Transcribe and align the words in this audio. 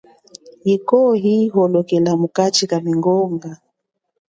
Yikwo, 0.67 0.97
iyi 1.29 1.45
holokela 1.53 2.11
mukachi 2.21 2.63
kamingonga. 2.71 3.51